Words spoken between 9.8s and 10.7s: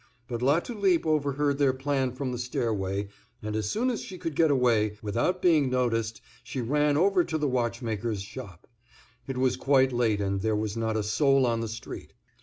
late and there